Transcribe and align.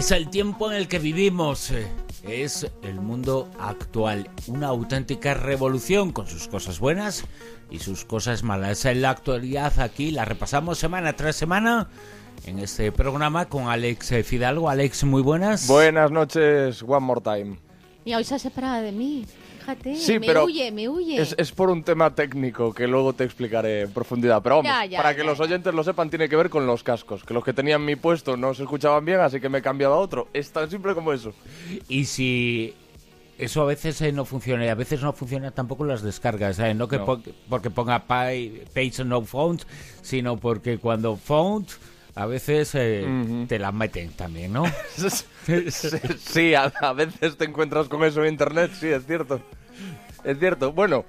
Es 0.00 0.12
el 0.12 0.30
tiempo 0.30 0.70
en 0.72 0.78
el 0.78 0.88
que 0.88 0.98
vivimos. 0.98 1.70
eh, 1.72 1.86
Es 2.22 2.66
el 2.82 2.94
mundo 3.02 3.50
actual. 3.58 4.30
Una 4.46 4.68
auténtica 4.68 5.34
revolución 5.34 6.10
con 6.10 6.26
sus 6.26 6.48
cosas 6.48 6.80
buenas 6.80 7.24
y 7.70 7.80
sus 7.80 8.06
cosas 8.06 8.42
malas. 8.42 8.86
En 8.86 9.02
la 9.02 9.10
actualidad 9.10 9.78
aquí 9.78 10.10
la 10.10 10.24
repasamos 10.24 10.78
semana 10.78 11.12
tras 11.16 11.36
semana 11.36 11.90
en 12.46 12.60
este 12.60 12.92
programa 12.92 13.44
con 13.50 13.68
Alex 13.68 14.12
eh, 14.12 14.24
Fidalgo. 14.24 14.70
Alex, 14.70 15.04
muy 15.04 15.20
buenas. 15.20 15.66
Buenas 15.66 16.10
noches, 16.10 16.82
one 16.82 17.00
more 17.00 17.20
time. 17.20 17.58
Y 18.06 18.14
hoy 18.14 18.24
se 18.24 18.36
ha 18.36 18.38
separado 18.38 18.80
de 18.82 18.92
mí. 18.92 19.26
Fíjate, 19.60 19.94
Sí, 19.96 20.18
me 20.18 20.26
pero 20.26 20.44
huye, 20.44 20.70
me 20.72 20.88
huye. 20.88 21.20
Es, 21.20 21.34
es 21.38 21.52
por 21.52 21.70
un 21.70 21.82
tema 21.84 22.14
técnico 22.14 22.72
que 22.74 22.86
luego 22.86 23.12
te 23.12 23.24
explicaré 23.24 23.82
en 23.82 23.92
profundidad. 23.92 24.42
Pero 24.42 24.56
vamos, 24.56 24.70
Ya, 24.70 24.84
ya, 24.86 24.98
para 24.98 25.14
que 25.14 25.20
ya, 25.22 25.26
los 25.26 25.38
ya. 25.38 25.44
oyentes 25.44 25.74
lo 25.74 25.84
sepan, 25.84 26.10
tiene 26.10 26.28
que 26.28 26.36
ver 26.36 26.50
con 26.50 26.66
los 26.66 26.82
cascos. 26.82 27.24
Que 27.24 27.34
los 27.34 27.44
que 27.44 27.52
tenían 27.52 27.84
mi 27.84 27.94
puesto 27.96 28.36
no 28.36 28.54
se 28.54 28.62
escuchaban 28.62 29.04
bien, 29.04 29.20
así 29.20 29.40
que 29.40 29.48
me 29.48 29.58
he 29.58 29.62
cambiado 29.62 29.94
a 29.94 29.98
otro. 29.98 30.28
Es 30.32 30.50
tan 30.50 30.70
simple 30.70 30.94
como 30.94 31.12
eso. 31.12 31.32
Y 31.88 32.04
si 32.06 32.74
eso 33.38 33.62
a 33.62 33.66
veces 33.66 34.00
eh, 34.02 34.12
no 34.12 34.24
funciona 34.24 34.64
y 34.64 34.68
a 34.68 34.74
veces 34.74 35.02
no 35.02 35.12
funciona 35.12 35.50
tampoco 35.50 35.84
las 35.84 36.02
descargas, 36.02 36.58
eh, 36.58 36.74
no 36.74 36.88
que 36.88 36.98
No. 36.98 37.04
po- 37.06 37.20
porque 37.48 37.70
ponga 37.70 38.00
pi- 38.00 38.62
page 38.74 39.04
no 39.04 39.22
found, 39.22 39.62
sino 40.02 40.36
porque 40.38 40.78
cuando 40.78 41.16
found 41.16 41.66
a 42.14 42.26
veces 42.26 42.74
eh, 42.74 43.44
te 43.48 43.58
la 43.58 43.72
meten 43.72 44.10
también, 44.10 44.52
¿no? 44.52 44.64
sí, 46.18 46.54
a, 46.54 46.64
a 46.80 46.92
veces 46.92 47.36
te 47.36 47.44
encuentras 47.44 47.88
con 47.88 48.04
eso 48.04 48.22
en 48.24 48.32
internet, 48.32 48.70
sí, 48.78 48.88
es 48.88 49.06
cierto. 49.06 49.40
Es 50.24 50.38
cierto. 50.38 50.72
Bueno, 50.72 51.04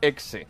.exe. 0.00 0.46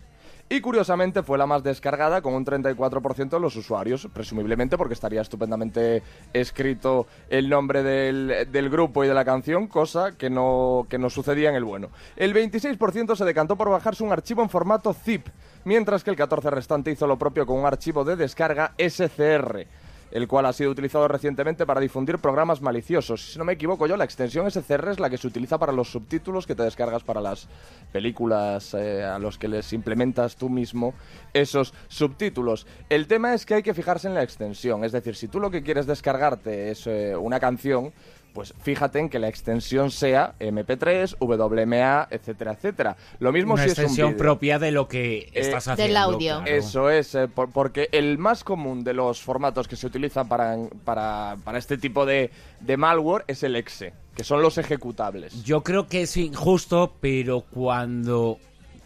Y 0.49 0.61
curiosamente 0.61 1.25
fue 1.25 1.39
la 1.39 1.47
más 1.47 1.65
descargada 1.65 2.23
con 2.23 2.33
un 2.33 2.45
34% 2.45 3.31
de 3.31 3.41
los 3.41 3.56
usuarios, 3.56 4.09
presumiblemente 4.15 4.79
porque 4.79 4.95
estaría 4.95 5.21
estupendamente 5.21 6.05
escrito 6.33 7.09
el 7.29 7.49
nombre 7.49 7.83
del, 7.83 8.71
grupo 8.71 9.03
y 9.03 9.09
de 9.09 9.15
la 9.15 9.25
canción, 9.25 9.67
cosa 9.67 10.12
que 10.12 10.31
no, 10.31 10.87
que 10.89 10.99
no 10.99 11.11
sucedía 11.11 11.49
en 11.49 11.56
el 11.56 11.65
bueno. 11.65 11.89
El 12.15 12.33
26% 12.33 13.17
se 13.17 13.25
decantó 13.25 13.56
por 13.56 13.71
bajarse 13.71 14.05
un 14.05 14.12
archivo 14.12 14.41
en 14.41 14.49
formato 14.49 14.95
zip, 14.95 15.27
mientras 15.65 16.05
que 16.05 16.11
el 16.11 16.17
14% 16.17 16.51
restante 16.51 16.93
hizo 16.93 17.09
lo 17.09 17.19
propio 17.19 17.45
con 17.45 17.59
un 17.59 17.67
archivo 17.67 18.05
de 18.05 18.15
descarga 18.15 18.73
SCR 18.79 19.67
el 20.16 20.28
cual 20.28 20.47
ha 20.47 20.53
sido 20.54 20.71
utilizado 20.71 21.06
recientemente 21.09 21.66
para 21.66 21.78
difundir 21.78 22.19
programas 22.19 22.62
maliciosos. 22.62 23.32
Si 23.32 23.38
no 23.38 23.44
me 23.44 23.53
equivoco 23.53 23.87
yo, 23.87 23.99
la 23.99 24.04
extensión 24.04 24.50
SCR 24.50 24.88
es 24.88 24.99
la 24.99 25.10
que 25.10 25.19
se 25.19 25.27
utiliza 25.27 25.59
para 25.59 25.72
los 25.72 25.91
subtítulos 25.91 26.47
que 26.47 26.54
te 26.54 26.62
descargas 26.62 27.03
para 27.03 27.21
las 27.21 27.49
películas 27.93 28.72
eh, 28.72 29.05
a 29.05 29.19
los 29.19 29.37
que 29.37 29.47
les 29.47 29.75
implementas 29.75 30.37
tú 30.37 30.49
mismo 30.49 30.94
esos 31.34 31.75
subtítulos. 31.88 32.66
El 32.88 33.09
tema 33.09 33.34
es 33.34 33.44
que 33.44 33.56
hay 33.56 33.62
que 33.62 33.75
fijarse 33.75 34.09
en 34.09 34.15
la 34.15 34.22
extensión, 34.22 34.84
es 34.84 34.93
decir, 34.93 35.16
si 35.16 35.28
tú 35.28 35.38
lo 35.38 35.50
que 35.50 35.62
quieres 35.62 35.87
descargarte 35.87 36.71
es 36.71 36.87
eh, 36.87 37.15
una 37.15 37.38
canción, 37.38 37.93
pues 38.37 38.53
fíjate 38.63 38.99
en 39.01 39.09
que 39.09 39.19
la 39.19 39.29
extensión 39.29 39.91
sea 39.91 40.35
MP3, 40.39 41.17
WMA, 41.19 42.07
etcétera, 42.11 42.53
etcétera. 42.53 42.97
Lo 43.19 43.33
mismo 43.33 43.55
Una 43.55 43.65
si 43.65 43.71
es 43.71 43.79
un 43.79 43.83
extensión 43.85 44.09
vídeo. 44.11 44.19
propia 44.19 44.59
de 44.59 44.71
lo 44.73 44.87
que 44.89 45.31
estás 45.33 45.67
haciendo. 45.69 45.83
Del 45.83 45.97
audio. 45.97 46.37
claro. 46.43 46.47
Eso 46.47 46.91
es, 46.91 47.15
eh, 47.15 47.29
por- 47.29 47.51
porque 47.51 47.89
el 47.93 48.19
más 48.19 48.45
común 48.45 48.85
de 48.85 48.93
los 48.93 49.23
formatos 49.23 49.67
que 49.67 49.77
se 49.77 49.87
utilizan 49.87 50.29
para, 50.29 50.55
para, 50.85 51.39
para 51.43 51.59
este 51.59 51.79
tipo 51.79 52.05
de, 52.05 52.31
de 52.61 52.77
malware 52.77 53.25
es 53.27 53.43
el 53.43 53.57
exe, 53.57 53.95
que 54.15 54.23
son 54.23 54.43
los 54.43 54.59
ejecutables. 54.59 55.43
Yo 55.43 55.63
creo 55.63 55.87
que 55.89 56.03
es 56.03 56.17
injusto, 56.19 56.95
pero 57.01 57.41
cuando 57.41 58.39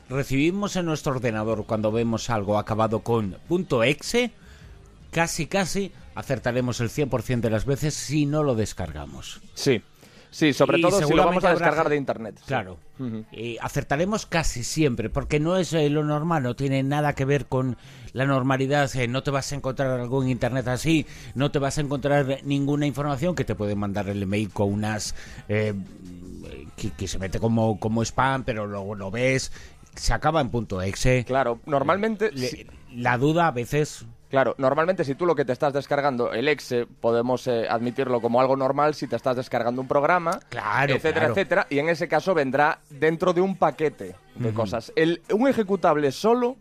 recibimos 0.08 0.76
en 0.76 0.86
nuestro 0.86 1.12
ordenador, 1.12 1.66
cuando 1.66 1.90
vemos 1.90 2.30
algo 2.30 2.56
acabado 2.56 3.00
con 3.00 3.36
.exe, 3.84 4.30
casi 5.10 5.46
casi 5.46 5.92
acertaremos 6.20 6.80
el 6.80 6.88
100% 6.90 7.40
de 7.40 7.50
las 7.50 7.64
veces 7.64 7.94
si 7.94 8.26
no 8.26 8.42
lo 8.44 8.54
descargamos. 8.54 9.40
Sí, 9.54 9.82
sí, 10.30 10.52
sobre 10.52 10.78
Y 10.78 10.82
todo 10.82 11.02
si 11.02 11.12
lo 11.14 11.24
vamos 11.24 11.44
a 11.44 11.50
descargar 11.50 11.88
de 11.88 11.96
internet. 11.96 12.36
sí. 12.38 12.44
Claro. 12.46 12.78
Y 13.32 13.56
acertaremos 13.62 14.26
casi 14.26 14.62
siempre, 14.62 15.08
porque 15.08 15.40
no 15.40 15.56
es 15.56 15.72
eh, 15.72 15.88
lo 15.88 16.04
normal, 16.04 16.42
no 16.42 16.54
tiene 16.54 16.82
nada 16.82 17.14
que 17.14 17.24
ver 17.24 17.46
con 17.46 17.78
la 18.12 18.26
normalidad. 18.26 18.94
eh, 18.94 19.08
no 19.08 19.22
te 19.22 19.30
vas 19.30 19.50
a 19.52 19.54
encontrar 19.54 19.98
algo 19.98 20.22
en 20.22 20.28
internet 20.28 20.68
así, 20.68 21.06
no 21.34 21.50
te 21.50 21.58
vas 21.58 21.78
a 21.78 21.80
encontrar 21.80 22.40
ninguna 22.44 22.86
información 22.86 23.34
que 23.34 23.44
te 23.44 23.54
puede 23.54 23.74
mandar 23.74 24.08
el 24.10 24.22
email 24.22 24.50
con 24.50 24.70
unas. 24.72 25.14
eh, 25.48 25.72
que, 26.76 26.90
que 26.90 27.08
se 27.08 27.18
mete 27.18 27.38
como, 27.40 27.78
como 27.80 28.02
spam, 28.02 28.44
pero 28.44 28.66
luego 28.66 28.94
lo 28.94 29.10
ves, 29.10 29.52
se 29.94 30.12
acaba 30.12 30.40
en 30.40 30.50
punto 30.50 30.80
exe. 30.82 31.24
Claro, 31.26 31.60
normalmente... 31.66 32.30
Le- 32.32 32.66
La 32.94 33.16
duda 33.18 33.46
a 33.48 33.50
veces. 33.52 34.04
Claro, 34.30 34.54
normalmente 34.58 35.04
si 35.04 35.16
tú 35.16 35.26
lo 35.26 35.34
que 35.34 35.44
te 35.44 35.52
estás 35.52 35.72
descargando, 35.72 36.32
el 36.32 36.46
exe, 36.48 36.86
podemos 36.86 37.46
eh, 37.48 37.66
admitirlo 37.68 38.20
como 38.20 38.40
algo 38.40 38.56
normal 38.56 38.94
si 38.94 39.08
te 39.08 39.16
estás 39.16 39.34
descargando 39.36 39.82
un 39.82 39.88
programa, 39.88 40.38
Claro, 40.48 40.94
etcétera, 40.94 41.26
claro. 41.26 41.32
etcétera, 41.32 41.66
y 41.68 41.80
en 41.80 41.88
ese 41.88 42.06
caso 42.06 42.32
vendrá 42.32 42.78
dentro 42.88 43.32
de 43.32 43.40
un 43.40 43.56
paquete 43.56 44.14
de 44.36 44.54
cosas. 44.54 44.92
El, 44.94 45.20
un 45.32 45.48
ejecutable 45.48 46.12
solo 46.12 46.56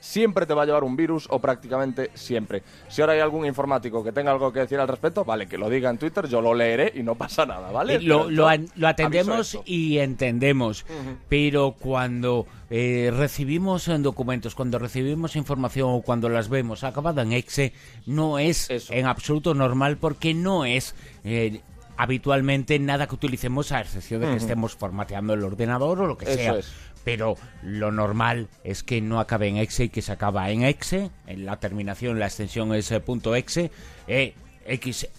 siempre 0.00 0.46
te 0.46 0.54
va 0.54 0.62
a 0.62 0.66
llevar 0.66 0.82
un 0.84 0.96
virus 0.96 1.26
o 1.30 1.38
prácticamente 1.38 2.10
siempre. 2.14 2.62
Si 2.88 3.00
ahora 3.00 3.12
hay 3.12 3.20
algún 3.20 3.46
informático 3.46 4.02
que 4.02 4.12
tenga 4.12 4.32
algo 4.32 4.52
que 4.52 4.60
decir 4.60 4.78
al 4.78 4.88
respecto, 4.88 5.24
vale, 5.24 5.46
que 5.46 5.58
lo 5.58 5.68
diga 5.70 5.90
en 5.90 5.98
Twitter, 5.98 6.26
yo 6.26 6.40
lo 6.40 6.54
leeré 6.54 6.92
y 6.96 7.02
no 7.02 7.14
pasa 7.20 7.46
nada, 7.46 7.70
¿vale? 7.70 7.96
Eh, 7.96 8.00
lo, 8.02 8.28
lo 8.30 8.88
atendemos 8.88 9.58
y 9.64 9.98
entendemos, 9.98 10.84
pero 11.28 11.76
cuando 11.78 12.46
eh, 12.70 13.12
recibimos 13.14 13.88
en 13.88 14.02
documentos, 14.02 14.54
cuando 14.54 14.78
recibimos 14.78 15.36
información 15.36 15.90
o 15.90 16.02
cuando 16.02 16.28
las 16.28 16.48
vemos 16.48 16.84
acabada 16.84 17.22
en 17.22 17.32
exe, 17.32 17.72
no 18.06 18.38
es 18.38 18.70
Eso. 18.70 18.92
en 18.92 19.06
absoluto 19.06 19.54
normal 19.54 19.98
porque 19.98 20.34
no 20.34 20.64
es 20.64 20.94
eh, 21.24 21.60
habitualmente 22.00 22.78
nada 22.78 23.06
que 23.06 23.14
utilicemos 23.14 23.72
a 23.72 23.80
excepción 23.82 24.22
de 24.22 24.28
que 24.28 24.36
estemos 24.36 24.74
formateando 24.74 25.34
el 25.34 25.44
ordenador 25.44 26.00
o 26.00 26.06
lo 26.06 26.16
que 26.16 26.24
Eso 26.24 26.34
sea. 26.34 26.54
es. 26.54 26.72
Pero 27.04 27.36
lo 27.62 27.92
normal 27.92 28.48
es 28.64 28.82
que 28.82 29.02
no 29.02 29.20
acabe 29.20 29.48
en 29.48 29.58
exe 29.58 29.84
y 29.84 29.88
que 29.90 30.00
se 30.00 30.10
acaba 30.10 30.50
en 30.50 30.62
exe, 30.62 31.10
en 31.26 31.44
la 31.44 31.58
terminación, 31.60 32.18
la 32.18 32.24
extensión 32.26 32.74
es 32.74 32.90
eh, 32.90 33.00
punto 33.00 33.34
.exe, 33.36 33.70
e, 34.08 34.32
exe, 34.64 35.10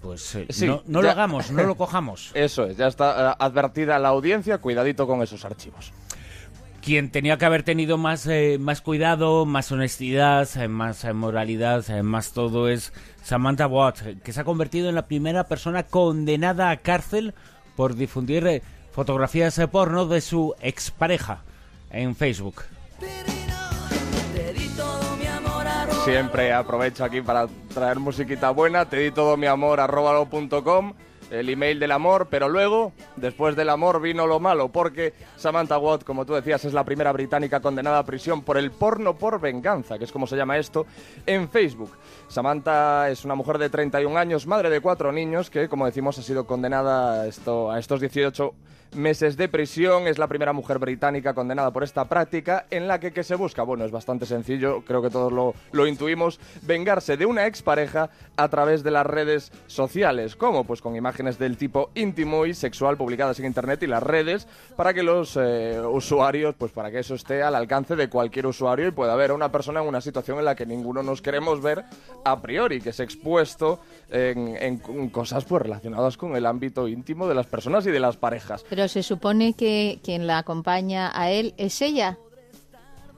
pues 0.00 0.34
eh, 0.36 0.46
Sí, 0.48 0.66
no, 0.66 0.82
no 0.86 1.02
lo 1.02 1.10
hagamos, 1.10 1.50
no 1.50 1.64
lo 1.64 1.74
cojamos. 1.76 2.30
Eso 2.32 2.64
es, 2.64 2.78
ya 2.78 2.86
está 2.86 3.32
eh, 3.32 3.34
advertida 3.38 3.98
la 3.98 4.08
audiencia, 4.08 4.56
cuidadito 4.56 5.06
con 5.06 5.22
esos 5.22 5.44
archivos. 5.44 5.92
Quien 6.82 7.10
tenía 7.10 7.38
que 7.38 7.44
haber 7.44 7.62
tenido 7.62 7.98
más, 7.98 8.26
eh, 8.26 8.58
más 8.58 8.80
cuidado, 8.80 9.46
más 9.46 9.70
honestidad, 9.72 10.48
eh, 10.56 10.68
más 10.68 11.04
eh, 11.04 11.12
moralidad, 11.12 11.86
más 12.02 12.32
todo 12.32 12.68
es 12.68 12.92
Samantha 13.22 13.66
Watt, 13.66 14.02
eh, 14.02 14.16
que 14.22 14.32
se 14.32 14.40
ha 14.40 14.44
convertido 14.44 14.88
en 14.88 14.94
la 14.94 15.06
primera 15.06 15.44
persona 15.44 15.84
condenada 15.84 16.70
a 16.70 16.78
cárcel 16.78 17.34
por 17.76 17.94
difundir 17.94 18.62
fotografías 18.92 19.58
eh, 19.58 19.68
porno 19.68 20.06
de 20.06 20.20
su 20.20 20.54
expareja 20.60 21.42
en 21.90 22.14
Facebook. 22.14 22.62
Siempre 26.04 26.52
aprovecho 26.52 27.04
aquí 27.04 27.20
para 27.20 27.46
traer 27.72 27.98
musiquita 27.98 28.50
buena. 28.50 28.86
Te 28.86 28.98
di 28.98 29.10
todo 29.10 29.36
mi 29.36 29.46
amor 29.46 29.80
arrobalo.com, 29.80 30.94
el 31.30 31.48
email 31.48 31.78
del 31.78 31.92
amor, 31.92 32.28
pero 32.30 32.48
luego, 32.48 32.92
después 33.16 33.56
del 33.56 33.68
amor, 33.68 34.00
vino 34.00 34.26
lo 34.26 34.40
malo, 34.40 34.68
porque 34.68 35.14
Samantha 35.36 35.78
Watt, 35.78 36.04
como 36.04 36.26
tú 36.26 36.34
decías, 36.34 36.64
es 36.64 36.72
la 36.72 36.84
primera 36.84 37.12
británica 37.12 37.60
condenada 37.60 37.98
a 37.98 38.04
prisión 38.04 38.42
por 38.42 38.58
el 38.58 38.70
porno 38.70 39.16
por 39.16 39.40
venganza, 39.40 39.98
que 39.98 40.04
es 40.04 40.12
como 40.12 40.26
se 40.26 40.36
llama 40.36 40.58
esto, 40.58 40.86
en 41.26 41.48
Facebook. 41.48 41.92
Samantha 42.28 43.08
es 43.10 43.24
una 43.24 43.34
mujer 43.34 43.58
de 43.58 43.70
31 43.70 44.18
años, 44.18 44.46
madre 44.46 44.70
de 44.70 44.80
cuatro 44.80 45.12
niños, 45.12 45.50
que, 45.50 45.68
como 45.68 45.86
decimos, 45.86 46.18
ha 46.18 46.22
sido 46.22 46.46
condenada 46.46 47.22
a, 47.22 47.26
esto, 47.26 47.70
a 47.70 47.78
estos 47.78 48.00
18 48.00 48.54
meses 48.94 49.36
de 49.36 49.48
prisión. 49.48 50.06
Es 50.06 50.18
la 50.18 50.26
primera 50.26 50.52
mujer 50.52 50.78
británica 50.78 51.34
condenada 51.34 51.70
por 51.72 51.82
esta 51.84 52.06
práctica 52.08 52.66
en 52.70 52.88
la 52.88 53.00
que 53.00 53.12
¿qué 53.12 53.22
se 53.24 53.34
busca. 53.34 53.62
Bueno, 53.62 53.84
es 53.84 53.90
bastante 53.90 54.26
sencillo, 54.26 54.82
creo 54.84 55.02
que 55.02 55.10
todos 55.10 55.32
lo, 55.32 55.54
lo 55.72 55.86
intuimos, 55.86 56.40
vengarse 56.62 57.16
de 57.16 57.26
una 57.26 57.46
expareja 57.46 58.10
a 58.36 58.48
través 58.48 58.82
de 58.82 58.90
las 58.90 59.06
redes 59.06 59.52
sociales. 59.66 60.36
¿Cómo? 60.36 60.64
Pues 60.64 60.80
con 60.80 60.96
imágenes 60.96 61.38
del 61.38 61.56
tipo 61.56 61.90
íntimo 61.94 62.46
y 62.46 62.54
sexual 62.54 62.96
publicadas 62.96 63.38
en 63.40 63.46
Internet 63.46 63.82
y 63.82 63.86
las 63.86 64.02
redes 64.02 64.46
para 64.76 64.94
que 64.94 65.02
los 65.02 65.36
eh, 65.40 65.80
usuarios, 65.80 66.54
pues 66.56 66.72
para 66.72 66.90
que 66.90 66.98
eso 67.00 67.14
esté 67.14 67.42
al 67.42 67.54
alcance 67.54 67.96
de 67.96 68.08
cualquier 68.08 68.46
usuario 68.46 68.86
y 68.88 68.90
pueda 68.90 69.14
ver 69.16 69.30
a 69.30 69.34
una 69.34 69.52
persona 69.52 69.80
en 69.82 69.88
una 69.88 70.00
situación 70.00 70.38
en 70.38 70.44
la 70.44 70.54
que 70.54 70.66
ninguno 70.66 71.02
nos 71.02 71.22
queremos 71.22 71.62
ver 71.62 71.84
a 72.24 72.40
priori, 72.40 72.80
que 72.80 72.90
es 72.90 73.00
expuesto 73.00 73.80
en, 74.10 74.56
en- 74.60 75.10
cosas 75.10 75.44
pues 75.44 75.62
relacionadas 75.62 76.16
con 76.16 76.36
el 76.36 76.46
ámbito 76.46 76.88
íntimo 76.88 77.28
de 77.28 77.34
las 77.34 77.46
personas 77.46 77.86
y 77.86 77.90
de 77.90 78.00
las 78.00 78.16
parejas. 78.16 78.64
Se 78.88 79.02
supone 79.02 79.54
que 79.54 80.00
quien 80.04 80.26
la 80.26 80.38
acompaña 80.38 81.10
a 81.14 81.30
él 81.30 81.54
es 81.56 81.80
ella. 81.82 82.18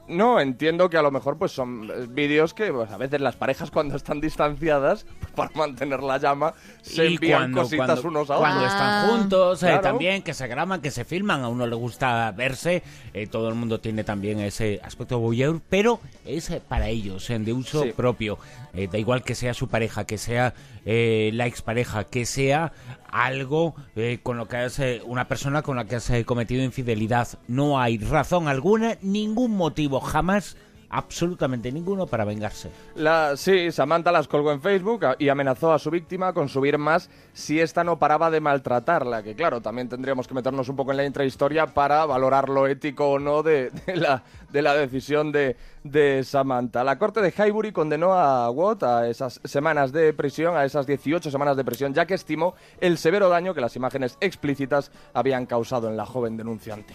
No, 0.08 0.40
entiendo 0.40 0.90
que 0.90 0.96
a 0.98 1.02
lo 1.02 1.12
mejor 1.12 1.38
pues 1.38 1.52
son 1.52 1.88
eh, 1.88 2.06
vídeos 2.08 2.52
que 2.52 2.72
pues, 2.72 2.90
a 2.90 2.96
veces 2.98 3.20
las 3.20 3.36
parejas 3.36 3.70
cuando 3.70 3.94
están 3.96 4.20
distanciadas, 4.20 5.06
pues, 5.20 5.30
para 5.32 5.50
mantener 5.54 6.02
la 6.02 6.18
llama, 6.18 6.52
se 6.82 7.06
Y 7.06 7.14
envían 7.14 7.52
cositas 7.52 8.00
cuando- 8.00 8.08
unos 8.08 8.30
a 8.30 8.36
cuando 8.36 8.58
otros. 8.58 8.72
Ah. 8.74 8.76
están 9.06 9.10
juntos, 9.20 9.62
eh, 9.62 9.66
Claro. 9.66 9.80
también 9.80 10.22
que 10.22 10.34
se 10.34 10.48
graban, 10.48 10.82
que 10.82 10.90
se 10.90 11.04
filman, 11.04 11.42
a 11.42 11.48
uno 11.48 11.66
le 11.68 11.76
gusta 11.76 12.30
verse, 12.32 12.82
eh, 13.14 13.26
todo 13.28 13.48
el 13.48 13.54
mundo 13.54 13.78
tiene 13.80 14.02
también 14.02 14.40
ese 14.40 14.80
aspecto 14.82 15.18
voyeur, 15.20 15.60
pero 15.70 16.00
es 16.26 16.50
eh, 16.50 16.60
para 16.68 16.88
ellos, 16.88 17.30
eh, 17.30 17.38
de 17.38 17.52
uso 17.52 17.84
Sí. 17.84 17.92
propio. 17.92 18.38
Eh, 18.74 18.88
da 18.90 18.98
igual 18.98 19.22
que 19.22 19.34
sea 19.36 19.54
su 19.54 19.68
pareja, 19.68 20.04
que 20.04 20.18
sea 20.18 20.52
eh, 20.84 21.30
la 21.34 21.46
expareja, 21.46 22.04
que 22.04 22.26
sea 22.26 22.72
algo 23.12 23.74
eh, 23.94 24.18
con 24.22 24.36
lo 24.36 24.48
que 24.48 24.56
has, 24.56 24.80
una 25.04 25.28
persona 25.28 25.62
con 25.62 25.76
la 25.76 25.84
que 25.84 25.96
has 25.96 26.10
eh, 26.10 26.24
cometido 26.24 26.64
infidelidad. 26.64 27.28
No 27.46 27.80
hay 27.80 27.98
razón 27.98 28.48
alguna, 28.48 28.96
ningún 29.02 29.52
motivo, 29.52 30.00
jamás, 30.00 30.56
absolutamente 30.92 31.72
ninguno 31.72 32.06
para 32.06 32.24
vengarse. 32.24 32.70
La, 32.94 33.36
sí, 33.36 33.72
Samantha 33.72 34.12
las 34.12 34.28
colgó 34.28 34.52
en 34.52 34.60
Facebook 34.60 35.04
y 35.18 35.28
amenazó 35.28 35.72
a 35.72 35.78
su 35.78 35.90
víctima 35.90 36.32
con 36.32 36.48
subir 36.48 36.78
más 36.78 37.10
si 37.32 37.58
ésta 37.60 37.82
no 37.82 37.98
paraba 37.98 38.30
de 38.30 38.40
maltratarla. 38.40 39.22
Que 39.22 39.34
claro, 39.34 39.60
también 39.60 39.88
tendríamos 39.88 40.28
que 40.28 40.34
meternos 40.34 40.68
un 40.68 40.76
poco 40.76 40.90
en 40.92 40.98
la 40.98 41.04
intrahistoria 41.04 41.66
para 41.66 42.04
valorar 42.04 42.48
lo 42.48 42.66
ético 42.66 43.12
o 43.12 43.18
no 43.18 43.42
de, 43.42 43.72
la, 43.94 44.22
de 44.50 44.62
la 44.62 44.74
decisión 44.74 45.32
de, 45.32 45.56
de 45.82 46.22
Samantha. 46.24 46.84
La 46.84 46.98
corte 46.98 47.22
de 47.22 47.32
Highbury 47.36 47.72
condenó 47.72 48.12
a 48.12 48.50
Watt 48.50 48.82
a 48.82 49.08
esas 49.08 49.40
semanas 49.44 49.92
de 49.92 50.12
prisión, 50.12 50.56
a 50.56 50.64
esas 50.64 50.86
18 50.86 51.30
semanas 51.30 51.56
de 51.56 51.64
prisión, 51.64 51.94
ya 51.94 52.06
que 52.06 52.14
estimó 52.14 52.54
el 52.80 52.98
severo 52.98 53.30
daño 53.30 53.54
que 53.54 53.62
las 53.62 53.76
imágenes 53.76 54.18
explícitas 54.20 54.92
habían 55.14 55.46
causado 55.46 55.88
en 55.88 55.96
la 55.96 56.04
joven 56.04 56.36
denunciante. 56.36 56.94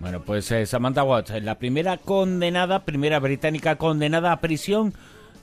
Bueno, 0.00 0.22
pues 0.22 0.50
eh, 0.52 0.64
Samantha 0.66 1.02
Watts, 1.02 1.30
eh, 1.30 1.40
la 1.40 1.58
primera 1.58 1.96
condenada, 1.96 2.84
primera 2.84 3.18
británica 3.18 3.76
condenada 3.76 4.32
a 4.32 4.40
prisión 4.40 4.94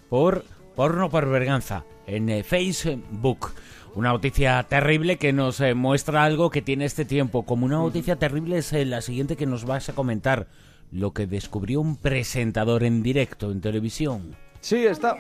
por 0.10 0.46
porno 0.76 1.10
por 1.10 1.30
verganza 1.30 1.84
en 2.08 2.30
eh, 2.30 2.44
Facebook. 2.44 3.54
Una 3.96 4.10
noticia 4.10 4.62
terrible 4.64 5.18
que 5.18 5.32
nos 5.32 5.62
eh, 5.62 5.74
muestra 5.74 6.24
algo 6.24 6.50
que 6.50 6.62
tiene 6.62 6.86
este 6.86 7.06
tiempo. 7.06 7.44
Como 7.46 7.66
una 7.66 7.78
noticia 7.78 8.18
terrible 8.18 8.58
es 8.58 8.74
la 8.74 9.02
siguiente 9.02 9.38
que 9.38 9.46
nos 9.46 9.66
vas 9.66 9.90
a 9.90 9.94
comentar. 9.94 10.48
Lo 10.92 11.14
que 11.14 11.28
descubrió 11.28 11.82
un 11.82 11.96
presentador 11.96 12.84
en 12.84 13.02
directo 13.02 13.52
en 13.52 13.62
televisión. 13.62 14.36
Sí, 14.62 14.86
está. 14.86 15.16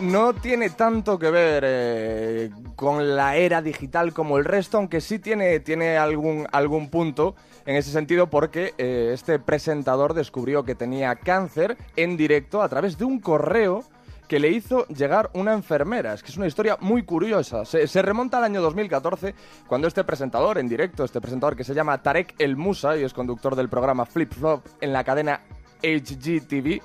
No 0.00 0.32
tiene 0.32 0.70
tanto 0.70 1.18
que 1.18 1.30
ver 1.30 1.64
eh, 1.66 2.50
con 2.76 3.16
la 3.16 3.36
era 3.36 3.60
digital 3.60 4.12
como 4.12 4.38
el 4.38 4.44
resto, 4.44 4.78
aunque 4.78 5.00
sí 5.00 5.18
tiene, 5.18 5.58
tiene 5.60 5.96
algún, 5.96 6.46
algún 6.52 6.88
punto 6.88 7.34
en 7.66 7.74
ese 7.74 7.90
sentido, 7.90 8.30
porque 8.30 8.74
eh, 8.78 9.10
este 9.12 9.40
presentador 9.40 10.14
descubrió 10.14 10.64
que 10.64 10.76
tenía 10.76 11.16
cáncer 11.16 11.76
en 11.96 12.16
directo 12.16 12.62
a 12.62 12.68
través 12.68 12.96
de 12.96 13.04
un 13.04 13.18
correo 13.18 13.84
que 14.28 14.38
le 14.38 14.50
hizo 14.50 14.86
llegar 14.86 15.30
una 15.32 15.54
enfermera. 15.54 16.12
Es 16.12 16.22
que 16.22 16.30
es 16.30 16.36
una 16.36 16.46
historia 16.46 16.76
muy 16.80 17.02
curiosa. 17.02 17.64
Se, 17.64 17.88
se 17.88 18.02
remonta 18.02 18.38
al 18.38 18.44
año 18.44 18.60
2014, 18.62 19.34
cuando 19.66 19.88
este 19.88 20.04
presentador 20.04 20.58
en 20.58 20.68
directo, 20.68 21.02
este 21.02 21.20
presentador 21.20 21.56
que 21.56 21.64
se 21.64 21.74
llama 21.74 22.00
Tarek 22.02 22.34
El 22.38 22.56
Musa 22.56 22.96
y 22.96 23.02
es 23.02 23.14
conductor 23.14 23.56
del 23.56 23.68
programa 23.68 24.06
Flip 24.06 24.32
Flop 24.32 24.64
en 24.80 24.92
la 24.92 25.02
cadena 25.02 25.40
HGTV, 25.82 26.80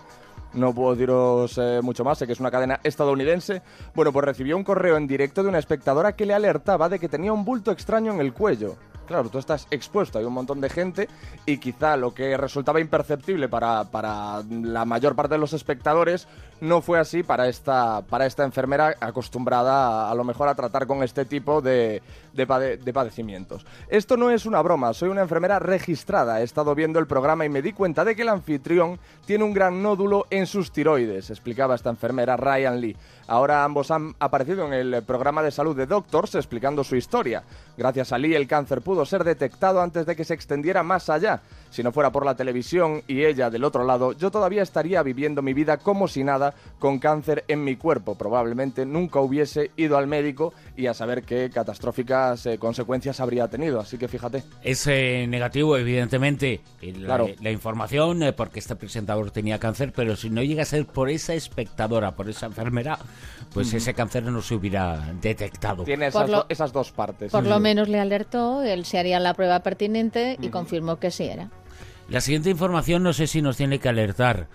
no 0.53 0.73
puedo 0.73 0.95
diros 0.95 1.57
eh, 1.57 1.79
mucho 1.81 2.03
más, 2.03 2.17
sé 2.17 2.27
que 2.27 2.33
es 2.33 2.39
una 2.39 2.51
cadena 2.51 2.79
estadounidense. 2.83 3.61
Bueno, 3.95 4.11
pues 4.11 4.25
recibió 4.25 4.57
un 4.57 4.63
correo 4.63 4.97
en 4.97 5.07
directo 5.07 5.43
de 5.43 5.49
una 5.49 5.59
espectadora 5.59 6.15
que 6.15 6.25
le 6.25 6.33
alertaba 6.33 6.89
de 6.89 6.99
que 6.99 7.09
tenía 7.09 7.33
un 7.33 7.45
bulto 7.45 7.71
extraño 7.71 8.13
en 8.13 8.19
el 8.19 8.33
cuello. 8.33 8.75
Claro, 9.05 9.29
tú 9.29 9.37
estás 9.37 9.67
expuesto, 9.69 10.17
hay 10.17 10.25
un 10.25 10.33
montón 10.33 10.61
de 10.61 10.69
gente 10.69 11.09
y 11.45 11.57
quizá 11.57 11.97
lo 11.97 12.13
que 12.13 12.37
resultaba 12.37 12.79
imperceptible 12.79 13.49
para, 13.49 13.83
para 13.85 14.41
la 14.49 14.85
mayor 14.85 15.15
parte 15.15 15.35
de 15.35 15.39
los 15.39 15.51
espectadores 15.53 16.27
no 16.61 16.81
fue 16.81 16.99
así 16.99 17.23
para 17.23 17.47
esta, 17.47 18.01
para 18.01 18.25
esta 18.25 18.43
enfermera 18.43 18.95
acostumbrada 18.99 20.09
a, 20.09 20.15
lo 20.15 20.23
mejor 20.23 20.47
a 20.47 20.55
tratar 20.55 20.87
con 20.87 21.03
este 21.03 21.25
tipo 21.25 21.61
de, 21.61 22.01
de 22.33 22.93
padecimientos. 22.93 23.65
Esto 23.89 24.17
no 24.17 24.31
es 24.31 24.45
una 24.45 24.61
broma, 24.61 24.93
soy 24.93 25.09
una 25.09 25.21
enfermera 25.21 25.59
registrada, 25.59 26.41
he 26.41 26.43
estado 26.43 26.75
viendo 26.75 26.99
el 26.99 27.07
programa 27.07 27.45
y 27.45 27.49
me 27.49 27.61
di 27.61 27.73
cuenta 27.73 28.05
de 28.05 28.15
que 28.15 28.21
el 28.21 28.29
anfitrión 28.29 28.99
tiene 29.25 29.43
un 29.43 29.53
gran 29.53 29.81
nódulo 29.81 30.25
en 30.29 30.47
sus 30.47 30.71
tiroides, 30.71 31.29
explicaba 31.29 31.75
esta 31.75 31.89
enfermera 31.89 32.37
Ryan 32.37 32.79
Lee. 32.79 32.97
Ahora 33.27 33.63
ambos 33.63 33.89
han 33.89 34.15
aparecido 34.19 34.65
en 34.67 34.73
el 34.73 35.03
programa 35.03 35.41
de 35.41 35.51
salud 35.51 35.75
de 35.75 35.85
Doctors 35.85 36.35
explicando 36.35 36.83
su 36.83 36.95
historia. 36.95 37.43
Gracias 37.77 38.11
a 38.11 38.17
Lee 38.17 38.35
el 38.35 38.47
cáncer 38.47 38.81
pudo 38.81 39.05
ser 39.05 39.23
detectado 39.23 39.81
antes 39.81 40.05
de 40.05 40.15
que 40.15 40.25
se 40.25 40.33
extendiera 40.33 40.83
más 40.83 41.09
allá. 41.09 41.41
Si 41.69 41.81
no 41.81 41.91
fuera 41.91 42.11
por 42.11 42.25
la 42.25 42.35
televisión 42.35 43.01
y 43.07 43.23
ella 43.23 43.49
del 43.49 43.63
otro 43.63 43.85
lado, 43.85 44.11
yo 44.11 44.29
todavía 44.29 44.61
estaría 44.61 45.01
viviendo 45.03 45.41
mi 45.41 45.53
vida 45.53 45.77
como 45.77 46.07
si 46.07 46.23
nada, 46.23 46.52
con 46.79 46.99
cáncer 46.99 47.45
en 47.47 47.63
mi 47.63 47.75
cuerpo. 47.75 48.15
Probablemente 48.17 48.85
nunca 48.85 49.19
hubiese 49.19 49.71
ido 49.77 49.97
al 49.97 50.07
médico 50.07 50.53
y 50.75 50.87
a 50.87 50.93
saber 50.93 51.23
qué 51.23 51.49
catastróficas 51.49 52.45
eh, 52.45 52.57
consecuencias 52.57 53.19
habría 53.19 53.47
tenido. 53.47 53.79
Así 53.79 53.97
que 53.97 54.07
fíjate. 54.07 54.43
Es 54.63 54.85
eh, 54.87 55.25
negativo, 55.27 55.77
evidentemente, 55.77 56.61
eh, 56.81 56.93
la, 56.97 57.05
Claro. 57.05 57.27
la 57.41 57.51
información, 57.51 58.23
eh, 58.23 58.33
porque 58.33 58.59
este 58.59 58.75
presentador 58.75 59.31
tenía 59.31 59.59
cáncer, 59.59 59.93
pero 59.95 60.15
si 60.15 60.29
no 60.29 60.41
llega 60.43 60.63
a 60.63 60.65
ser 60.65 60.85
por 60.85 61.09
esa 61.09 61.33
espectadora, 61.33 62.15
por 62.15 62.29
esa 62.29 62.45
enfermera, 62.47 62.97
pues 63.53 63.73
ese 63.73 63.93
cáncer 63.93 64.23
no 64.23 64.41
se 64.41 64.55
hubiera 64.55 65.13
detectado. 65.21 65.83
Tiene 65.83 66.07
esas, 66.07 66.29
lo- 66.29 66.37
do- 66.39 66.45
esas 66.49 66.73
dos 66.73 66.91
partes. 66.91 67.31
Por 67.31 67.45
lo 67.45 67.59
menos 67.59 67.87
le 67.87 67.99
alertó, 67.99 68.61
él 68.63 68.83
se 68.85 68.97
haría 68.99 69.19
la 69.19 69.33
prueba 69.33 69.59
pertinente 69.61 70.37
y 70.41 70.49
confirmó 70.49 70.97
que 70.97 71.11
sí 71.11 71.25
era. 71.25 71.49
La 72.09 72.19
siguiente 72.19 72.49
información 72.49 73.01
no 73.03 73.13
sé 73.13 73.27
si 73.27 73.41
nos 73.41 73.55
tiene 73.57 73.79
que 73.79 73.87
alertar, 73.89 74.47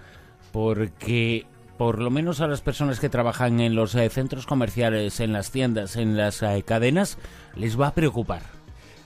porque 0.52 1.46
por 1.78 2.00
lo 2.00 2.10
menos 2.10 2.40
a 2.40 2.48
las 2.48 2.60
personas 2.60 2.98
que 2.98 3.08
trabajan 3.08 3.60
en 3.60 3.76
los 3.76 3.94
eh, 3.94 4.10
centros 4.10 4.46
comerciales, 4.46 5.20
en 5.20 5.32
las 5.32 5.52
tiendas, 5.52 5.96
en 5.96 6.16
las 6.16 6.42
eh, 6.42 6.64
cadenas, 6.66 7.16
les 7.54 7.80
va 7.80 7.88
a 7.88 7.94
preocupar. 7.94 8.42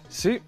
Sí. 0.09 0.41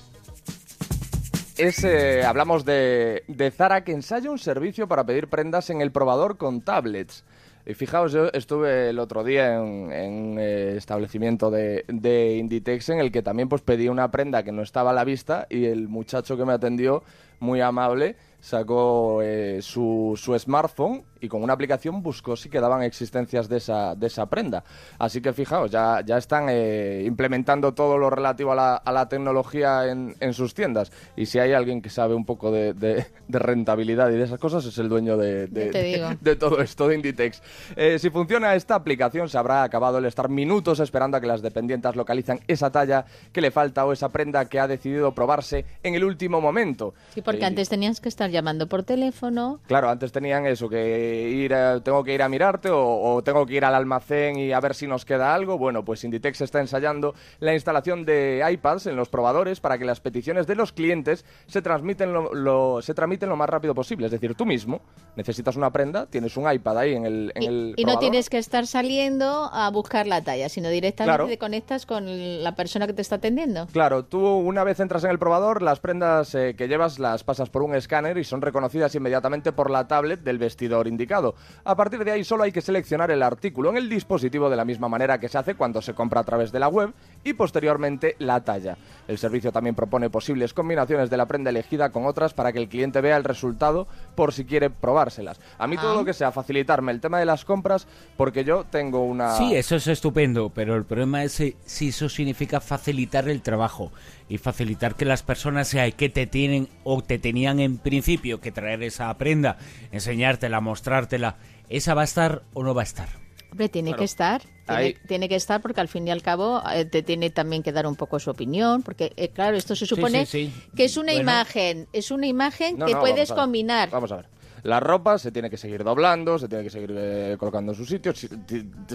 Es, 1.58 1.84
eh, 1.84 2.24
hablamos 2.24 2.64
de, 2.64 3.22
de 3.28 3.50
Zara 3.50 3.84
que 3.84 3.92
ensaya 3.92 4.30
un 4.30 4.38
servicio 4.38 4.88
para 4.88 5.04
pedir 5.04 5.28
prendas 5.28 5.70
en 5.70 5.82
el 5.82 5.92
probador 5.92 6.38
con 6.38 6.62
tablets. 6.62 7.24
Y 7.66 7.74
fijaos, 7.74 8.12
yo 8.12 8.26
estuve 8.32 8.90
el 8.90 8.98
otro 8.98 9.22
día 9.24 9.54
en 9.54 9.62
un 9.62 10.38
establecimiento 10.38 11.50
de, 11.50 11.84
de 11.88 12.36
Inditex 12.36 12.90
en 12.90 12.98
el 12.98 13.10
que 13.10 13.22
también 13.22 13.48
pues 13.48 13.62
pedí 13.62 13.88
una 13.88 14.10
prenda 14.10 14.42
que 14.42 14.52
no 14.52 14.62
estaba 14.62 14.90
a 14.90 14.94
la 14.94 15.04
vista 15.04 15.46
y 15.48 15.64
el 15.66 15.88
muchacho 15.88 16.36
que 16.36 16.44
me 16.44 16.52
atendió 16.52 17.02
muy 17.40 17.60
amable, 17.60 18.16
sacó 18.40 19.22
eh, 19.22 19.60
su, 19.62 20.12
su 20.16 20.38
smartphone 20.38 21.02
y 21.18 21.28
con 21.28 21.42
una 21.42 21.54
aplicación 21.54 22.02
buscó 22.02 22.36
si 22.36 22.50
quedaban 22.50 22.82
existencias 22.82 23.48
de 23.48 23.56
esa, 23.56 23.94
de 23.94 24.08
esa 24.08 24.26
prenda. 24.26 24.62
Así 24.98 25.22
que 25.22 25.32
fijaos, 25.32 25.70
ya, 25.70 26.02
ya 26.04 26.18
están 26.18 26.48
eh, 26.50 27.02
implementando 27.06 27.72
todo 27.72 27.96
lo 27.96 28.10
relativo 28.10 28.52
a 28.52 28.54
la, 28.54 28.74
a 28.76 28.92
la 28.92 29.08
tecnología 29.08 29.86
en, 29.86 30.14
en, 30.20 30.34
sus 30.34 30.52
tiendas. 30.52 30.92
Y 31.16 31.24
si 31.24 31.38
hay 31.38 31.54
alguien 31.54 31.80
que 31.80 31.88
sabe 31.88 32.14
un 32.14 32.26
poco 32.26 32.50
de, 32.50 32.74
de, 32.74 33.06
de 33.26 33.38
rentabilidad 33.38 34.10
y 34.10 34.16
de 34.16 34.24
esas 34.24 34.38
cosas, 34.38 34.66
es 34.66 34.76
el 34.76 34.90
dueño 34.90 35.16
de, 35.16 35.46
de 35.46 36.36
todo 36.36 36.60
esto, 36.60 36.88
de 36.88 36.96
Inditex. 36.96 37.42
Eh, 37.76 37.98
si 37.98 38.10
funciona 38.10 38.54
esta 38.54 38.74
aplicación, 38.74 39.30
se 39.30 39.38
habrá 39.38 39.62
acabado 39.62 39.96
el 39.96 40.04
estar 40.04 40.28
minutos 40.28 40.80
esperando 40.80 41.16
a 41.16 41.20
que 41.22 41.26
las 41.26 41.40
dependientes 41.40 41.96
localizan 41.96 42.40
esa 42.46 42.70
talla 42.70 43.06
que 43.32 43.40
le 43.40 43.50
falta 43.50 43.86
o 43.86 43.92
esa 43.94 44.10
prenda 44.10 44.44
que 44.50 44.60
ha 44.60 44.68
decidido 44.68 45.14
probarse 45.14 45.64
en 45.82 45.94
el 45.94 46.04
último 46.04 46.42
momento. 46.42 46.92
Sí, 47.14 47.22
porque 47.24 47.44
antes 47.44 47.68
tenías 47.68 48.00
que 48.00 48.08
estar 48.08 48.30
llamando 48.30 48.68
por 48.68 48.82
teléfono. 48.82 49.60
Claro, 49.66 49.88
antes 49.88 50.12
tenían 50.12 50.46
eso, 50.46 50.68
que 50.68 51.28
ir 51.30 51.54
a, 51.54 51.80
tengo 51.80 52.04
que 52.04 52.14
ir 52.14 52.22
a 52.22 52.28
mirarte 52.28 52.70
o, 52.70 53.00
o, 53.00 53.22
tengo 53.22 53.46
que 53.46 53.54
ir 53.54 53.64
al 53.64 53.74
almacén 53.74 54.38
y 54.38 54.52
a 54.52 54.60
ver 54.60 54.74
si 54.74 54.86
nos 54.86 55.04
queda 55.04 55.34
algo. 55.34 55.58
Bueno, 55.58 55.84
pues 55.84 56.04
Inditex 56.04 56.42
está 56.42 56.60
ensayando 56.60 57.14
la 57.40 57.54
instalación 57.54 58.04
de 58.04 58.44
iPads 58.52 58.86
en 58.86 58.96
los 58.96 59.08
probadores 59.08 59.60
para 59.60 59.78
que 59.78 59.84
las 59.84 60.00
peticiones 60.00 60.46
de 60.46 60.54
los 60.54 60.72
clientes 60.72 61.24
se 61.46 61.62
transmiten 61.62 62.12
lo, 62.12 62.34
lo, 62.34 62.82
se 62.82 62.94
tramiten 62.94 63.28
lo 63.28 63.36
más 63.36 63.48
rápido 63.48 63.74
posible. 63.74 64.06
Es 64.06 64.12
decir, 64.12 64.34
tú 64.34 64.46
mismo 64.46 64.80
necesitas 65.16 65.56
una 65.56 65.70
prenda, 65.70 66.06
tienes 66.06 66.36
un 66.36 66.50
iPad 66.50 66.78
ahí 66.78 66.94
en 66.94 67.06
el, 67.06 67.32
en 67.34 67.42
y, 67.42 67.46
el 67.46 67.74
y 67.76 67.84
no 67.84 67.98
tienes 67.98 68.28
que 68.30 68.38
estar 68.38 68.66
saliendo 68.66 69.50
a 69.52 69.70
buscar 69.70 70.06
la 70.06 70.22
talla, 70.22 70.48
sino 70.48 70.68
directamente 70.68 71.16
claro. 71.16 71.28
te 71.28 71.38
conectas 71.38 71.86
con 71.86 72.42
la 72.42 72.54
persona 72.54 72.86
que 72.86 72.92
te 72.92 73.02
está 73.02 73.16
atendiendo. 73.16 73.66
Claro, 73.68 74.04
tú 74.04 74.20
una 74.20 74.64
vez 74.64 74.80
entras 74.80 75.04
en 75.04 75.10
el 75.10 75.18
probador, 75.18 75.62
las 75.62 75.80
prendas 75.80 76.34
eh, 76.34 76.54
que 76.56 76.68
llevas 76.68 76.98
las 76.98 77.13
pasas 77.22 77.50
por 77.50 77.62
un 77.62 77.74
escáner 77.74 78.18
y 78.18 78.24
son 78.24 78.40
reconocidas 78.40 78.94
inmediatamente 78.94 79.52
por 79.52 79.70
la 79.70 79.86
tablet 79.86 80.20
del 80.22 80.38
vestidor 80.38 80.88
indicado. 80.88 81.34
A 81.64 81.76
partir 81.76 82.04
de 82.04 82.10
ahí 82.10 82.24
solo 82.24 82.44
hay 82.44 82.52
que 82.52 82.60
seleccionar 82.60 83.10
el 83.10 83.22
artículo 83.22 83.70
en 83.70 83.76
el 83.76 83.88
dispositivo 83.88 84.50
de 84.50 84.56
la 84.56 84.64
misma 84.64 84.88
manera 84.88 85.20
que 85.20 85.28
se 85.28 85.38
hace 85.38 85.54
cuando 85.54 85.82
se 85.82 85.94
compra 85.94 86.20
a 86.20 86.24
través 86.24 86.50
de 86.50 86.58
la 86.58 86.68
web 86.68 86.92
y 87.22 87.34
posteriormente 87.34 88.16
la 88.18 88.42
talla. 88.42 88.76
El 89.06 89.18
servicio 89.18 89.52
también 89.52 89.74
propone 89.74 90.10
posibles 90.10 90.54
combinaciones 90.54 91.10
de 91.10 91.16
la 91.16 91.26
prenda 91.26 91.50
elegida 91.50 91.90
con 91.90 92.06
otras 92.06 92.34
para 92.34 92.52
que 92.52 92.58
el 92.58 92.68
cliente 92.68 93.00
vea 93.00 93.16
el 93.16 93.24
resultado 93.24 93.86
por 94.14 94.32
si 94.32 94.44
quiere 94.44 94.70
probárselas. 94.70 95.40
A 95.58 95.66
mí 95.66 95.76
ah. 95.78 95.82
todo 95.82 95.94
lo 95.94 96.04
que 96.04 96.14
sea 96.14 96.32
facilitarme 96.32 96.92
el 96.92 97.00
tema 97.00 97.18
de 97.18 97.26
las 97.26 97.44
compras 97.44 97.86
porque 98.16 98.44
yo 98.44 98.64
tengo 98.64 99.04
una... 99.04 99.36
Sí, 99.36 99.54
eso 99.54 99.76
es 99.76 99.86
estupendo, 99.86 100.50
pero 100.50 100.74
el 100.74 100.84
problema 100.84 101.22
es 101.22 101.42
si 101.64 101.88
eso 101.88 102.08
significa 102.08 102.60
facilitar 102.60 103.28
el 103.28 103.42
trabajo 103.42 103.92
y 104.28 104.38
facilitar 104.38 104.94
que 104.94 105.04
las 105.04 105.22
personas 105.22 105.68
sea, 105.68 105.90
que 105.90 106.08
te 106.08 106.26
tienen 106.26 106.68
o 106.82 107.02
te 107.06 107.18
tenían 107.18 107.60
en 107.60 107.78
principio 107.78 108.40
que 108.40 108.52
traer 108.52 108.82
esa 108.82 109.12
prenda, 109.16 109.58
enseñártela, 109.92 110.60
mostrártela, 110.60 111.36
¿esa 111.68 111.94
va 111.94 112.02
a 112.02 112.04
estar 112.04 112.42
o 112.52 112.62
no 112.62 112.74
va 112.74 112.82
a 112.82 112.84
estar? 112.84 113.08
Hombre, 113.50 113.68
tiene 113.68 113.90
claro. 113.90 113.98
que 114.00 114.04
estar. 114.04 114.42
Tiene, 114.66 114.96
tiene, 115.06 115.28
que 115.28 115.36
estar 115.36 115.60
porque 115.60 115.80
al 115.80 115.86
fin 115.86 116.08
y 116.08 116.10
al 116.10 116.22
cabo 116.22 116.60
eh, 116.72 116.86
te 116.86 117.02
tiene 117.02 117.30
también 117.30 117.62
que 117.62 117.70
dar 117.70 117.86
un 117.86 117.94
poco 117.94 118.18
su 118.18 118.30
opinión, 118.30 118.82
porque 118.82 119.12
eh, 119.16 119.28
claro, 119.28 119.56
esto 119.56 119.76
se 119.76 119.86
supone 119.86 120.26
sí, 120.26 120.46
sí, 120.46 120.52
sí. 120.52 120.70
que 120.74 120.84
es 120.86 120.96
una 120.96 121.12
bueno. 121.12 121.20
imagen, 121.20 121.86
es 121.92 122.10
una 122.10 122.26
imagen 122.26 122.78
no, 122.78 122.86
que 122.86 122.94
no, 122.94 123.00
puedes 123.00 123.28
vamos 123.28 123.44
combinar. 123.44 123.90
Vamos 123.90 124.10
a 124.10 124.16
ver. 124.16 124.26
La 124.64 124.80
ropa 124.80 125.18
se 125.18 125.30
tiene 125.30 125.50
que 125.50 125.58
seguir 125.58 125.84
doblando, 125.84 126.38
se 126.38 126.48
tiene 126.48 126.64
que 126.64 126.70
seguir 126.70 126.94
eh, 126.96 127.36
colocando 127.38 127.72
en 127.72 127.76
su 127.76 127.84
sitio, 127.84 128.14
si, 128.14 128.28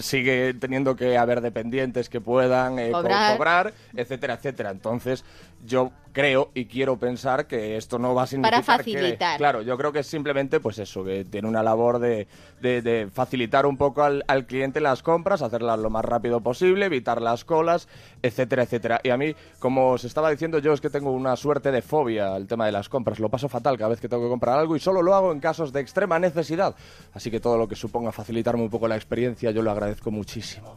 sigue 0.01 0.55
teniendo 0.55 0.95
que 0.95 1.15
haber 1.15 1.41
dependientes 1.41 2.09
que 2.09 2.19
puedan 2.19 2.79
eh, 2.79 2.89
cobrar. 2.91 3.31
Co 3.31 3.37
cobrar, 3.37 3.73
etcétera, 3.95 4.33
etcétera. 4.33 4.71
Entonces, 4.71 5.23
yo 5.65 5.91
creo 6.11 6.49
y 6.53 6.65
quiero 6.65 6.97
pensar 6.97 7.47
que 7.47 7.77
esto 7.77 7.99
no 7.99 8.13
va 8.13 8.23
a 8.23 8.27
significar 8.27 8.63
Para 8.63 8.77
facilitar. 8.77 9.33
Que, 9.33 9.37
claro, 9.37 9.61
yo 9.61 9.77
creo 9.77 9.91
que 9.91 9.99
es 9.99 10.07
simplemente, 10.07 10.59
pues 10.59 10.79
eso, 10.79 11.03
que 11.03 11.25
tiene 11.25 11.47
una 11.47 11.63
labor 11.63 11.99
de, 11.99 12.27
de, 12.61 12.81
de 12.81 13.09
facilitar 13.11 13.65
un 13.65 13.77
poco 13.77 14.03
al, 14.03 14.23
al, 14.27 14.45
cliente 14.45 14.81
las 14.81 15.03
compras, 15.03 15.41
hacerlas 15.41 15.79
lo 15.79 15.89
más 15.89 16.03
rápido 16.03 16.41
posible, 16.41 16.85
evitar 16.85 17.21
las 17.21 17.45
colas, 17.45 17.87
etcétera, 18.21 18.63
etcétera. 18.63 19.01
Y 19.03 19.09
a 19.09 19.17
mí, 19.17 19.35
como 19.59 19.91
os 19.91 20.03
estaba 20.03 20.29
diciendo, 20.31 20.59
yo 20.59 20.73
es 20.73 20.81
que 20.81 20.89
tengo 20.89 21.11
una 21.11 21.35
suerte 21.35 21.71
de 21.71 21.81
fobia 21.81 22.33
al 22.35 22.47
tema 22.47 22.65
de 22.65 22.71
las 22.71 22.89
compras. 22.89 23.19
Lo 23.19 23.29
paso 23.29 23.49
fatal 23.49 23.77
cada 23.77 23.89
vez 23.89 24.01
que 24.01 24.09
tengo 24.09 24.23
que 24.23 24.29
comprar 24.29 24.57
algo 24.57 24.75
y 24.75 24.79
solo 24.79 25.01
lo 25.01 25.15
hago 25.15 25.31
en 25.31 25.39
casos 25.39 25.71
de 25.71 25.81
extrema 25.81 26.19
necesidad. 26.19 26.75
Así 27.13 27.31
que 27.31 27.39
todo 27.39 27.57
lo 27.57 27.67
que 27.67 27.75
suponga 27.75 28.11
facilitarme 28.11 28.63
un 28.63 28.69
poco 28.69 28.87
la 28.87 28.95
experiencia, 28.95 29.51
yo 29.51 29.61
lo 29.61 29.71
agradezco 29.71 30.11
muchísimo. 30.11 30.75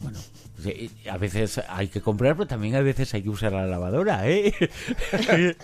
Bueno, 0.00 0.18
a 1.10 1.18
veces 1.18 1.60
hay 1.68 1.88
que 1.88 2.00
comprar, 2.00 2.34
pero 2.36 2.46
también 2.46 2.74
a 2.74 2.80
veces 2.80 3.12
hay 3.14 3.22
que 3.22 3.30
usar 3.30 3.52
la 3.52 3.66
lavadora, 3.66 4.28
¿eh? 4.28 4.52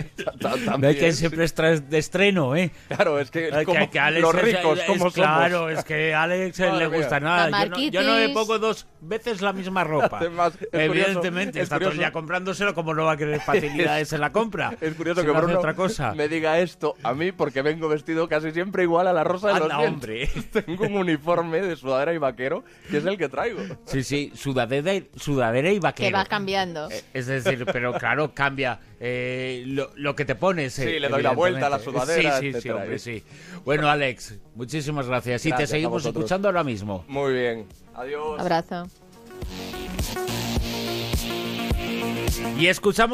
no 0.79 0.87
hay 0.87 0.97
que 0.97 1.13
siempre 1.13 1.45
es 1.45 1.91
de 1.91 1.99
estreno, 1.99 2.57
¿eh? 2.57 2.71
Claro, 2.89 3.19
es 3.19 3.31
que, 3.31 3.49
es 3.49 3.65
como 3.65 3.79
que, 3.81 3.91
que 3.91 3.99
Alex 3.99 4.23
los 4.23 4.35
ricos, 4.35 4.79
es, 4.79 4.85
como 4.85 5.11
Claro, 5.11 5.69
es 5.69 5.85
que 5.85 6.15
a 6.15 6.23
Alex 6.23 6.59
le 6.79 6.87
gusta 6.87 7.21
nada. 7.21 7.65
Yo 7.65 7.71
no, 7.71 7.79
yo 7.79 8.03
no, 8.03 8.19
le 8.19 8.29
pongo 8.31 8.59
dos 8.59 8.87
veces 9.01 9.41
la 9.43 9.53
misma 9.53 9.85
ropa. 9.85 10.19
Además, 10.19 10.59
Evidentemente, 10.73 11.53
curioso, 11.53 11.63
está 11.63 11.79
todo 11.79 11.91
el 11.91 11.99
día 11.99 12.13
comprándoselo, 12.13 12.75
como 12.75 12.95
no 12.95 13.05
va 13.05 13.13
a 13.13 13.17
querer 13.17 13.41
facilidades 13.41 14.13
en 14.13 14.21
la 14.21 14.33
compra. 14.33 14.77
Es 14.81 14.95
curioso 14.95 15.21
Se 15.21 15.27
que 15.27 15.33
Bruno 15.33 15.59
otra 15.59 15.75
cosa. 15.75 16.15
me 16.15 16.29
diga 16.29 16.59
esto 16.59 16.95
a 17.03 17.15
mí, 17.15 17.33
porque 17.33 17.63
vengo 17.63 17.89
vestido 17.89 18.29
casi 18.29 18.53
siempre 18.53 18.83
igual 18.83 19.07
a 19.07 19.13
la 19.13 19.25
rosa 19.25 19.49
de 19.49 19.55
Anda, 19.55 19.79
los 19.79 19.89
hombre. 19.89 20.29
Tengo 20.53 20.85
un 20.85 20.97
uniforme 20.97 21.61
de 21.61 21.77
sudadera 21.77 22.13
y 22.15 22.19
vaquero, 22.19 22.65
que 22.91 22.99
es 22.99 23.05
el 23.05 23.19
que 23.19 23.29
traigo. 23.29 23.61
Sí, 23.85 24.03
sí, 24.03 24.26
sudadera, 24.35 25.05
sudadera 25.17 25.71
y 25.71 25.79
vaquero. 25.79 26.09
Que 26.09 26.13
va 26.13 26.25
cambiando. 26.25 26.91
Eh, 26.91 27.05
es 27.15 27.27
decir, 27.27 27.65
pero 27.73 27.93
claro, 27.95 28.35
cambia 28.35 28.81
eh, 29.01 29.65
lo, 29.67 29.91
lo, 29.97 30.15
que 30.15 30.25
te 30.25 30.35
pones. 30.35 30.79
Eh, 30.79 30.95
sí, 30.95 30.99
le 30.99 31.09
doy 31.09 31.23
la 31.23 31.33
vuelta 31.33 31.67
a 31.67 31.71
la 31.71 31.79
sudadera. 31.79 32.41
Sí, 32.41 32.53
sí, 32.53 32.61
sí, 32.61 32.71
hombre, 32.71 32.99
sí. 32.99 33.23
Bueno, 33.65 33.89
Alex, 33.89 34.39
muchísimas 34.55 35.07
gracias. 35.07 35.43
gracias 35.45 35.47
y 35.47 35.57
te 35.57 35.67
seguimos 35.67 36.05
escuchando 36.05 36.49
ahora 36.49 36.65
mismo. 36.65 37.05
Muy 37.09 37.33
bien. 37.33 37.67
Adiós. 37.95 38.41
Abrazo. 38.41 38.89
Y 42.59 42.67
escuchamos. 42.69 43.05